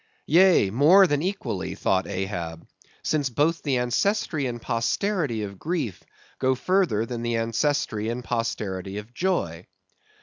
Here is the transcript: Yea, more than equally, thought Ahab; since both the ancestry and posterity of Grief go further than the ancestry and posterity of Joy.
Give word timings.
Yea, 0.25 0.71
more 0.71 1.05
than 1.05 1.21
equally, 1.21 1.75
thought 1.75 2.07
Ahab; 2.07 2.65
since 3.03 3.29
both 3.29 3.61
the 3.61 3.77
ancestry 3.77 4.47
and 4.47 4.59
posterity 4.59 5.43
of 5.43 5.59
Grief 5.59 6.01
go 6.39 6.55
further 6.55 7.05
than 7.05 7.21
the 7.21 7.35
ancestry 7.35 8.09
and 8.09 8.23
posterity 8.23 8.97
of 8.97 9.13
Joy. 9.13 9.67